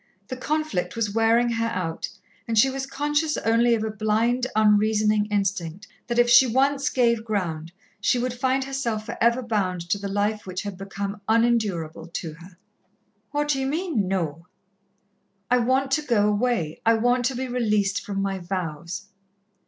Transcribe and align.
The 0.29 0.35
conflict 0.35 0.95
was 0.95 1.13
wearing 1.13 1.49
her 1.49 1.67
out, 1.67 2.09
and 2.47 2.57
she 2.57 2.71
was 2.71 2.87
conscious 2.87 3.37
only 3.37 3.75
of 3.75 3.83
a 3.83 3.91
blind, 3.91 4.47
unreasoning 4.55 5.27
instinct 5.27 5.87
that 6.07 6.17
if 6.17 6.27
she 6.27 6.47
once 6.47 6.89
gave 6.89 7.23
ground, 7.23 7.71
she 7.99 8.17
would 8.17 8.33
find 8.33 8.63
herself 8.63 9.05
for 9.05 9.15
ever 9.21 9.43
bound 9.43 9.87
to 9.91 9.99
the 9.99 10.07
life 10.07 10.47
which 10.47 10.63
had 10.63 10.75
become 10.75 11.21
unendurable 11.27 12.07
to 12.07 12.33
her. 12.33 12.57
"What 13.29 13.49
d'ye 13.49 13.65
mean, 13.65 14.07
No?" 14.07 14.47
"I 15.51 15.59
want 15.59 15.91
to 15.91 16.01
go 16.01 16.27
away. 16.27 16.81
I 16.83 16.95
want 16.95 17.23
to 17.25 17.35
be 17.35 17.47
released 17.47 18.03
from 18.03 18.23
my 18.23 18.39
vows." 18.39 19.05